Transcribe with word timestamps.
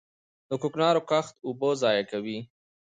د 0.49 0.51
کوکنارو 0.61 1.01
کښت 1.09 1.35
اوبه 1.47 1.69
ضایع 1.81 2.03
کوي. 2.11 2.37